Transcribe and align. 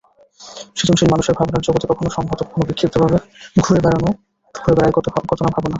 সৃজনশীল 0.77 1.09
মানুষের 1.11 1.37
ভাবনার 1.37 1.65
জগতে 1.67 1.85
কখনো 1.91 2.09
সংহত, 2.17 2.39
কখনো 2.43 2.63
বিক্ষিপ্তভাবে 2.69 3.17
ঘুরে 3.57 3.79
বেড়ায় 3.81 4.93
কত-না 4.95 5.11
ভাবনা। 5.47 5.69